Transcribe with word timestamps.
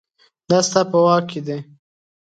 دا 0.49 0.57
ستا 0.67 0.81
په 0.91 0.97
واک 1.05 1.23
کې 1.31 1.39
دي 1.47 1.57